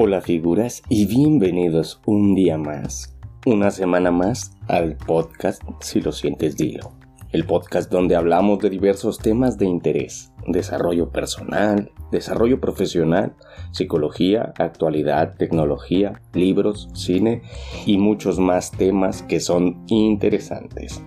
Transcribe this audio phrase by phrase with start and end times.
[0.00, 6.56] Hola figuras y bienvenidos un día más, una semana más al podcast Si lo sientes
[6.56, 6.92] dilo.
[7.32, 13.34] El podcast donde hablamos de diversos temas de interés, desarrollo personal, desarrollo profesional,
[13.72, 17.42] psicología, actualidad, tecnología, libros, cine
[17.84, 21.02] y muchos más temas que son interesantes.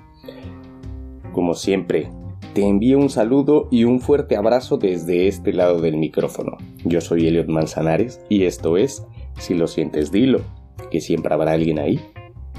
[1.31, 2.09] Como siempre,
[2.53, 6.57] te envío un saludo y un fuerte abrazo desde este lado del micrófono.
[6.83, 9.05] Yo soy Eliot Manzanares y esto es
[9.37, 10.41] Si lo sientes dilo,
[10.89, 11.99] que siempre habrá alguien ahí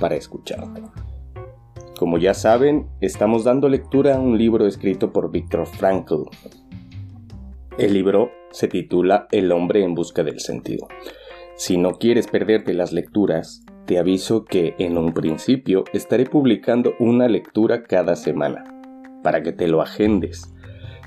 [0.01, 0.83] para escucharte.
[1.99, 6.25] Como ya saben, estamos dando lectura a un libro escrito por Viktor Frankl.
[7.79, 10.89] El libro se titula El hombre en busca del sentido.
[11.55, 17.29] Si no quieres perderte las lecturas, te aviso que en un principio estaré publicando una
[17.29, 18.72] lectura cada semana
[19.23, 20.55] para que te lo agendes.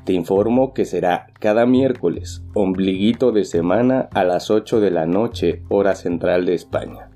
[0.06, 5.64] Te informo que será cada miércoles, ombliguito de semana a las 8 de la noche,
[5.70, 7.10] hora central de España.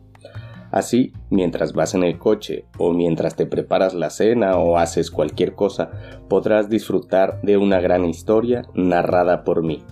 [0.72, 5.54] Así, mientras vas en el coche o mientras te preparas la cena o haces cualquier
[5.56, 5.92] cosa,
[6.28, 9.84] podrás disfrutar de una gran historia narrada por mí.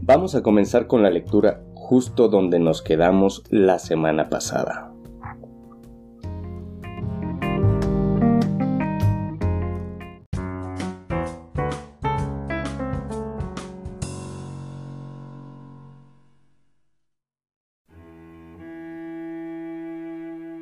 [0.00, 4.87] Vamos a comenzar con la lectura justo donde nos quedamos la semana pasada.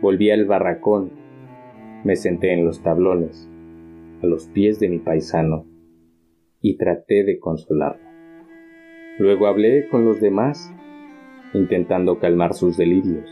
[0.07, 1.11] Volví al barracón,
[2.05, 3.51] me senté en los tablones,
[4.23, 5.67] a los pies de mi paisano,
[6.61, 8.09] y traté de consolarlo.
[9.19, 10.73] Luego hablé con los demás,
[11.55, 13.29] intentando calmar sus delirios.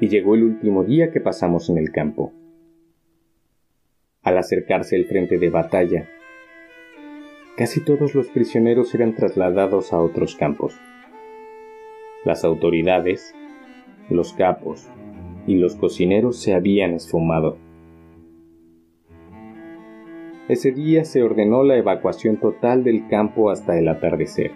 [0.00, 2.32] Y llegó el último día que pasamos en el campo.
[4.22, 6.08] Al acercarse el frente de batalla,
[7.56, 10.80] casi todos los prisioneros eran trasladados a otros campos.
[12.24, 13.34] Las autoridades,
[14.08, 14.88] los capos,
[15.46, 17.58] y los cocineros se habían esfumado.
[20.48, 24.50] Ese día se ordenó la evacuación total del campo hasta el atardecer.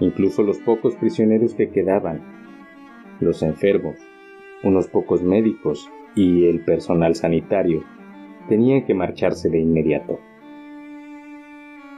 [0.00, 2.20] Incluso los pocos prisioneros que quedaban,
[3.20, 3.96] los enfermos,
[4.64, 7.84] unos pocos médicos y el personal sanitario,
[8.48, 10.18] tenían que marcharse de inmediato.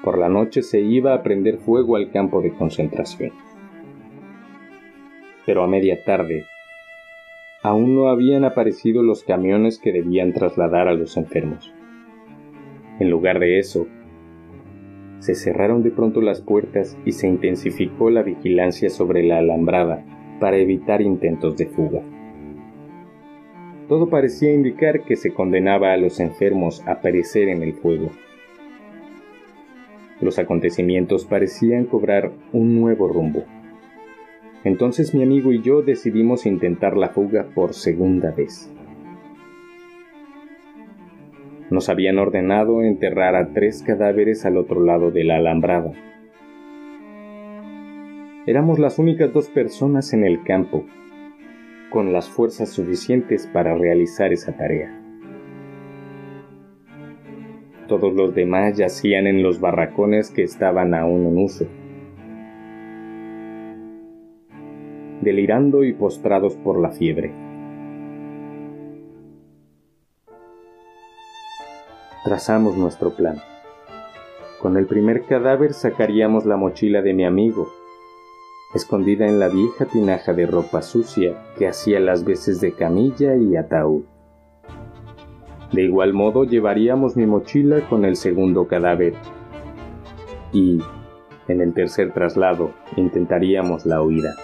[0.04, 3.30] Por la noche se iba a prender fuego al campo de concentración.
[5.46, 6.44] Pero a media tarde
[7.62, 11.72] aún no habían aparecido los camiones que debían trasladar a los enfermos.
[12.98, 13.86] En lugar de eso,
[15.20, 20.04] se cerraron de pronto las puertas y se intensificó la vigilancia sobre la alambrada
[20.40, 22.02] para evitar intentos de fuga.
[23.88, 28.10] Todo parecía indicar que se condenaba a los enfermos a perecer en el fuego.
[30.20, 33.44] Los acontecimientos parecían cobrar un nuevo rumbo.
[34.64, 38.72] Entonces mi amigo y yo decidimos intentar la fuga por segunda vez.
[41.70, 45.92] Nos habían ordenado enterrar a tres cadáveres al otro lado de la alambrada.
[48.46, 50.84] Éramos las únicas dos personas en el campo,
[51.90, 54.98] con las fuerzas suficientes para realizar esa tarea.
[57.88, 61.66] Todos los demás yacían en los barracones que estaban aún en uso.
[65.22, 67.32] Delirando y postrados por la fiebre.
[72.24, 73.36] Trazamos nuestro plan.
[74.60, 77.68] Con el primer cadáver sacaríamos la mochila de mi amigo,
[78.74, 83.56] escondida en la vieja tinaja de ropa sucia que hacía las veces de camilla y
[83.56, 84.04] ataúd.
[85.72, 89.14] De igual modo llevaríamos mi mochila con el segundo cadáver
[90.52, 90.80] y,
[91.48, 94.34] en el tercer traslado, intentaríamos la huida.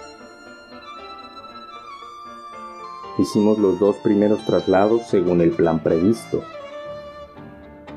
[3.19, 6.41] Hicimos los dos primeros traslados según el plan previsto.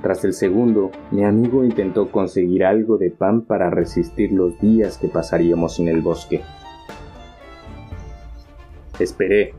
[0.02, 5.06] Tras el segundo, mi amigo intentó conseguir algo de pan para resistir los días que
[5.06, 6.42] pasaríamos en el bosque.
[8.98, 9.54] Esperé.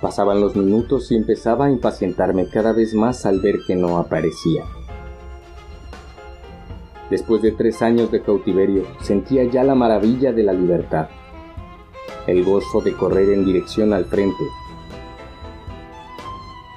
[0.00, 4.64] Pasaban los minutos y empezaba a impacientarme cada vez más al ver que no aparecía.
[7.10, 11.10] Después de tres años de cautiverio, sentía ya la maravilla de la libertad
[12.26, 14.44] el gozo de correr en dirección al frente.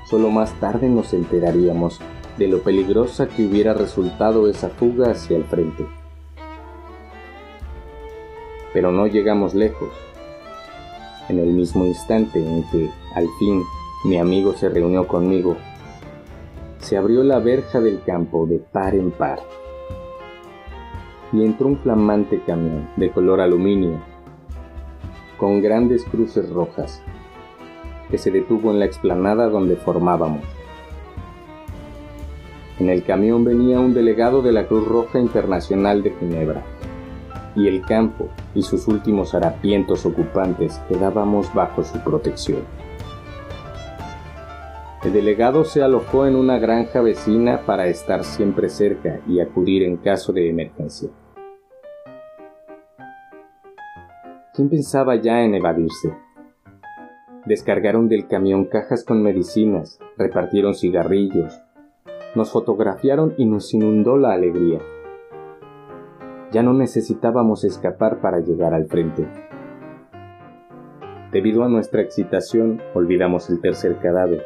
[0.10, 2.00] Solo más tarde nos enteraríamos
[2.38, 5.86] de lo peligrosa que hubiera resultado esa fuga hacia el frente.
[8.74, 9.90] Pero no llegamos lejos.
[11.30, 13.62] En el mismo instante en que, al fin,
[14.06, 15.56] mi amigo se reunió conmigo,
[16.80, 19.39] se abrió la verja del campo de par en par.
[21.31, 24.00] y entró un flamante camión de color aluminio,
[25.44, 27.01] con grandes cruces rojas,
[28.10, 30.45] que se detuvo en la explanada donde formábamos.
[32.80, 36.63] En el camión venía un delegado de la Cruz Roja Internacional de Ginebra,
[37.57, 42.62] y el campo y sus últimos harapientos ocupantes quedábamos bajo su protección.
[45.04, 49.98] El delegado se alojó en una granja vecina para estar siempre cerca y acudir en
[49.98, 51.10] caso de emergencia.
[54.53, 56.13] ¿Quién pensaba ya en evadirse?
[57.45, 61.61] Descargaron del camión cajas con medicinas, repartieron cigarrillos,
[62.35, 64.79] nos fotografiaron y nos inundó la alegría.
[66.51, 69.27] Ya no necesitábamos escapar para llegar al frente.
[71.31, 74.44] Debido a nuestra excitación, olvidamos el tercer cadáver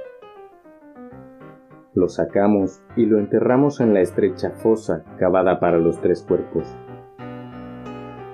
[1.97, 6.67] lo sacamos y lo enterramos en la estrecha fosa cavada para los tres cuerpos.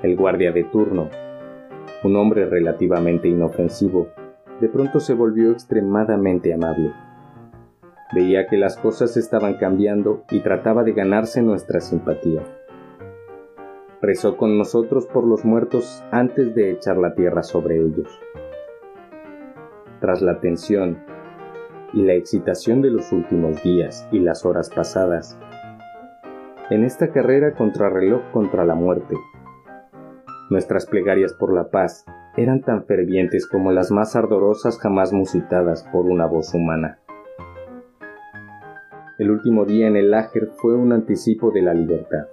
[0.04, 1.10] El guardia de turno,
[2.04, 4.10] un hombre relativamente inofensivo,
[4.60, 6.92] de pronto se volvió extremadamente amable.
[8.14, 12.44] Veía que las cosas estaban cambiando y trataba de ganarse nuestra simpatía.
[14.02, 18.08] Rezó con nosotros por los muertos antes de echar la tierra sobre ellos.
[20.00, 20.98] Tras la tensión
[21.94, 25.40] y la excitación de los últimos días y las horas pasadas.
[26.70, 29.16] En esta carrera contrarreloj contra la muerte,
[30.54, 32.06] nuestras plegarias por la paz
[32.38, 37.00] eran tan fervientes como las más ardorosas jamás musitadas por una voz humana.
[39.18, 42.28] El último día en el Láger fue un anticipo de la libertad,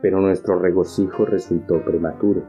[0.00, 2.42] pero nuestro regocijo resultó prematuro.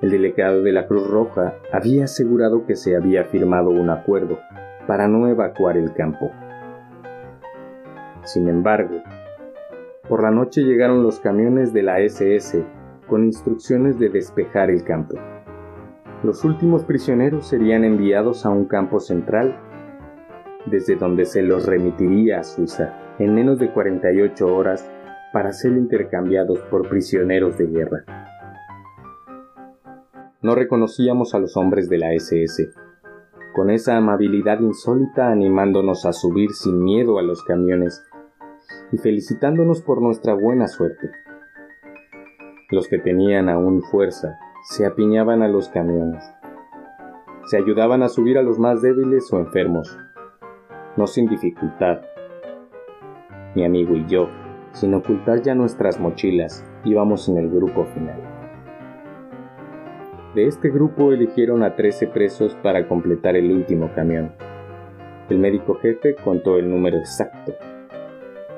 [0.00, 4.38] El delegado de la Cruz Roja había asegurado que se había firmado un acuerdo
[4.86, 6.30] para no evacuar el campo.
[8.22, 9.02] Sin embargo,
[10.08, 12.77] por la noche llegaron los camiones de la SS
[13.08, 15.16] con instrucciones de despejar el campo.
[16.22, 19.56] Los últimos prisioneros serían enviados a un campo central,
[20.66, 24.88] desde donde se los remitiría a Suiza en menos de 48 horas
[25.32, 28.04] para ser intercambiados por prisioneros de guerra.
[30.40, 32.70] No reconocíamos a los hombres de la SS,
[33.54, 38.04] con esa amabilidad insólita animándonos a subir sin miedo a los camiones
[38.92, 41.10] y felicitándonos por nuestra buena suerte.
[42.70, 46.22] Los que tenían aún fuerza se apiñaban a los camiones,
[47.46, 49.98] se ayudaban a subir a los más débiles o enfermos,
[50.98, 52.02] no sin dificultad.
[53.54, 54.28] Mi amigo y yo,
[54.72, 58.20] sin ocultar ya nuestras mochilas, íbamos en el grupo final.
[60.34, 64.32] De este grupo eligieron a 13 presos para completar el último camión.
[65.30, 67.54] El médico jefe contó el número exacto.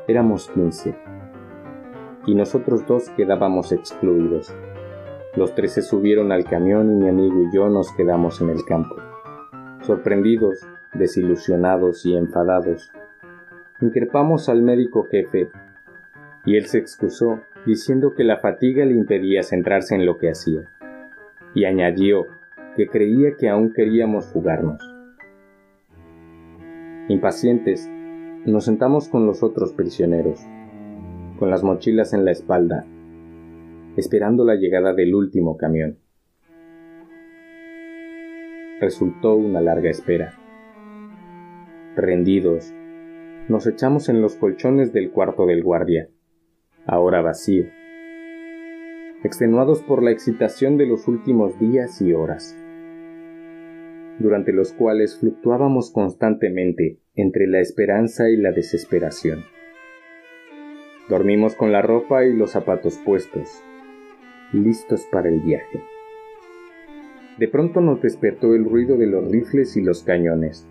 [0.09, 1.10] Éramos 15.
[2.27, 4.55] Y nosotros dos quedábamos excluidos.
[5.37, 8.97] Los 13 subieron al camión y mi amigo y yo nos quedamos en el campo.
[9.83, 12.93] Sorprendidos, desilusionados y enfadados,
[13.81, 15.49] increpamos al médico jefe
[16.45, 20.69] y él se excusó diciendo que la fatiga le impedía centrarse en lo que hacía
[21.55, 22.27] y añadió
[22.77, 24.83] que creía que aún queríamos fugarnos.
[27.09, 27.89] Impacientes,
[28.47, 30.41] nos sentamos con los otros prisioneros,
[31.41, 32.87] con las mochilas en la espalda,
[33.97, 35.99] esperando la llegada del último camión.
[38.81, 40.35] Resultó una larga espera.
[41.97, 42.73] Rendidos,
[43.49, 46.09] nos echamos en los colchones del cuarto del guardia,
[46.87, 47.65] ahora vacío
[49.23, 52.57] extenuados por la excitación de los últimos días y horas,
[54.19, 59.45] durante los cuales fluctuábamos constantemente entre la esperanza y la desesperación.
[61.11, 63.65] Dormimos con la ropa y los zapatos puestos,
[64.53, 65.83] listos para el viaje.
[67.37, 70.69] De pronto nos despertó el ruido de los rifles y los cañones.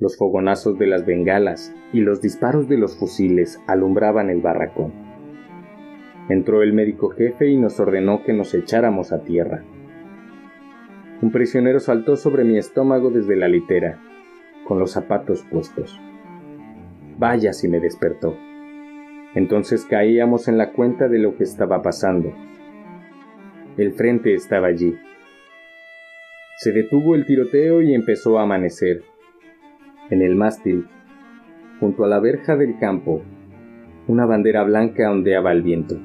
[0.00, 4.92] Los fogonazos de las bengalas y los disparos de los fusiles alumbraban el barracón.
[6.28, 9.62] Entró el médico jefe y nos ordenó que nos echáramos a tierra.
[11.22, 14.00] Un prisionero saltó sobre mi estómago desde la litera,
[14.66, 16.00] con los zapatos puestos.
[17.16, 18.47] Vaya si me despertó.
[19.34, 22.32] Entonces caíamos en la cuenta de lo que estaba pasando.
[23.76, 24.96] El frente estaba allí.
[26.56, 29.02] Se detuvo el tiroteo y empezó a amanecer.
[30.10, 30.86] En el mástil,
[31.78, 33.22] junto a la verja del campo,
[34.06, 35.98] una bandera blanca ondeaba al viento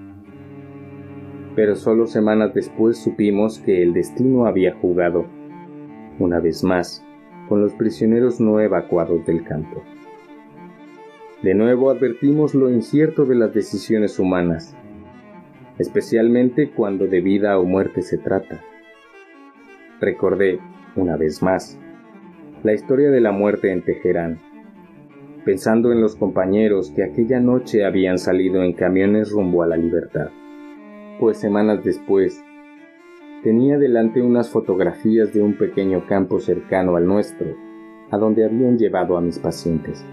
[1.55, 5.25] pero solo semanas después supimos que el destino había jugado,
[6.19, 7.05] una vez más,
[7.47, 9.83] con los prisioneros no evacuados del campo.
[11.43, 14.77] De nuevo advertimos lo incierto de las decisiones humanas,
[15.77, 18.61] especialmente cuando de vida o muerte se trata.
[19.99, 20.61] Recordé,
[20.95, 21.77] una vez más,
[22.63, 24.39] la historia de la muerte en Teherán,
[25.43, 30.29] pensando en los compañeros que aquella noche habían salido en camiones rumbo a la libertad,
[31.19, 32.41] pues semanas después
[33.43, 37.53] tenía delante unas fotografías de un pequeño campo cercano al nuestro,
[38.11, 40.05] a donde habían llevado a mis pacientes.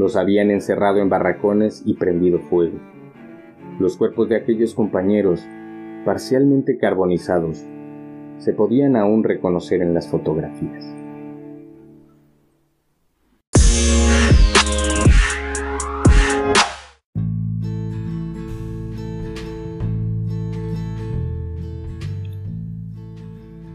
[0.00, 2.78] Los habían encerrado en barracones y prendido fuego.
[3.78, 5.46] Los cuerpos de aquellos compañeros,
[6.06, 7.66] parcialmente carbonizados,
[8.38, 10.86] se podían aún reconocer en las fotografías.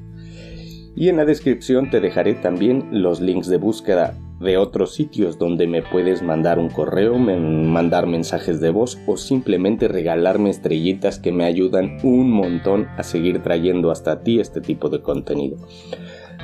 [0.95, 5.67] y en la descripción te dejaré también los links de búsqueda de otros sitios donde
[5.67, 11.45] me puedes mandar un correo, mandar mensajes de voz o simplemente regalarme estrellitas que me
[11.45, 15.57] ayudan un montón a seguir trayendo hasta ti este tipo de contenido.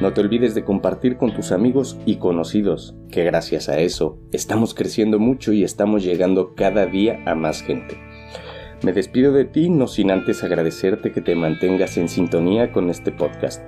[0.00, 4.72] No te olvides de compartir con tus amigos y conocidos, que gracias a eso estamos
[4.72, 7.98] creciendo mucho y estamos llegando cada día a más gente.
[8.84, 13.10] Me despido de ti no sin antes agradecerte que te mantengas en sintonía con este
[13.10, 13.60] podcast.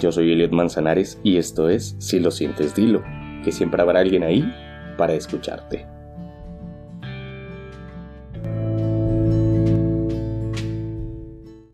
[0.00, 3.04] Yo soy Eliot Manzanares y esto es Si lo sientes, dilo
[3.46, 4.52] que siempre habrá alguien ahí
[4.96, 5.86] para escucharte.